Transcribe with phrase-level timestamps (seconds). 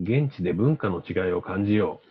[0.00, 2.08] 現地で文化の違いを感じよう。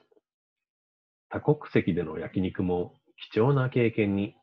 [1.30, 2.94] 多国籍での焼肉も
[3.32, 4.36] 貴重な経験に。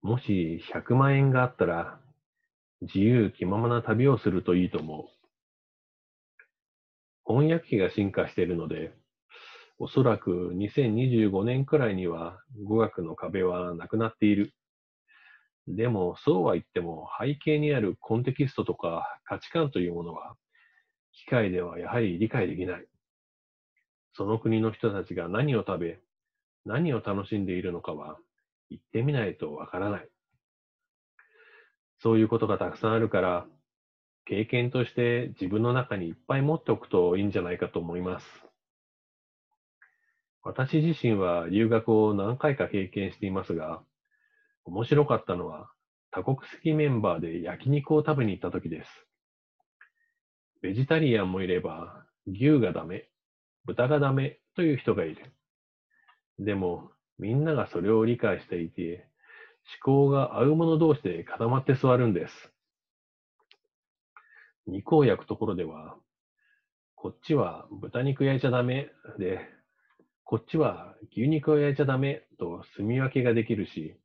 [0.00, 2.00] もし100万円があったら、
[2.80, 5.04] 自由気ままな旅をするといいと思う。
[7.26, 8.94] 翻訳機が進化しているので、
[9.78, 14.54] おそらく2025年くらいには語学の壁はなくなっている。
[15.68, 20.36] でも、そうは言っても背景にあるコンテキストとか価値観というものは、
[21.12, 22.86] 機械ではやはり理解できない。
[24.14, 26.00] その国の人たちが何を食べ、
[26.64, 28.18] 何を楽しんでいるのかは、
[28.70, 30.08] 行ってみないとわからない。
[32.00, 33.46] そういうことがたくさんあるから、
[34.24, 38.26] 経験として自分の中にいっぱい持っておくといいんじゃないかと思います。
[40.42, 43.82] 私自身は留学を何回か経験していますが、
[44.64, 45.70] 面白かったのは
[46.12, 48.88] 多国籍メンバーで焼肉を食べに行った時です。
[50.60, 53.08] ベジタリアンもいれば、牛がダメ、
[53.64, 55.32] 豚がダメという人がいる。
[56.38, 59.08] でも、みんながそれを理解していて、
[59.84, 62.52] 思考が合う者同士で固まって座るんです。
[64.66, 65.96] 肉を焼くところでは、
[66.94, 69.40] こっちは豚肉焼いちゃダメで、
[70.24, 73.96] こっちは牛肉を焼いちゃダメと住み分けができるし、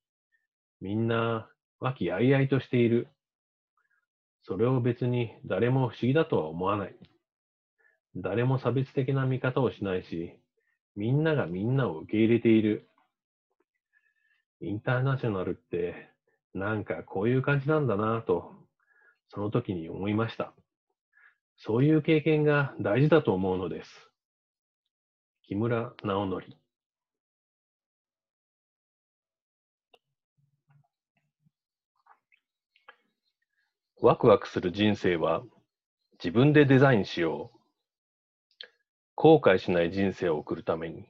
[0.81, 3.07] みんな和気あいあいとしている。
[4.43, 6.95] それを別に誰も不思議だとは思わない。
[8.15, 10.33] 誰も差別的な見方をしないし、
[10.95, 12.89] みんながみんなを受け入れている。
[14.61, 16.09] インターナショナルって
[16.53, 18.51] なんかこういう感じなんだなぁと
[19.29, 20.53] その時に思いました。
[21.57, 23.89] そういう経験が大事だと思うのです。
[25.43, 26.43] 木村直則
[33.99, 35.41] ワクワクする人生は
[36.23, 37.57] 自分でデザインしよう。
[39.15, 41.07] 後悔しない人生を送るために、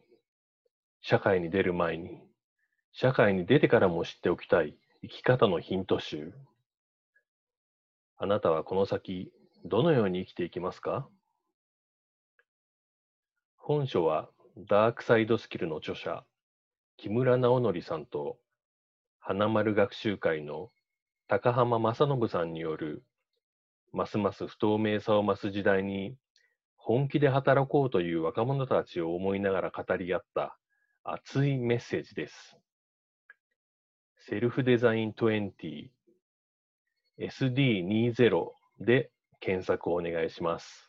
[1.02, 2.22] 社会に出る前に、
[2.94, 6.34] 社会に出てからも知っておきたい生き方のヒント集。
[8.18, 9.34] あなたはこの先、
[9.66, 11.10] どのように生きていきますか？
[13.58, 16.24] 本書は、ダークサイドスキルの著者、
[16.96, 18.38] 木村直則さんと、
[19.20, 20.72] 花丸学習会の
[21.30, 23.04] 高浜正信さんによる、
[23.92, 26.16] ますます不透明さを増す時代に、
[26.78, 30.58] 本気で働こうという若者たちを思いながら語り合った
[31.04, 32.58] 熱いメッセージです。
[34.20, 35.90] セルフデザイン20
[37.20, 38.48] SD20
[38.80, 39.12] で
[39.42, 40.87] 検索をお願いします。